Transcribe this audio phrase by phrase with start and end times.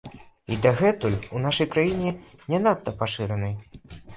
[0.53, 2.15] І дагэтуль у нашай краіне
[2.55, 3.55] не надта пашыранай.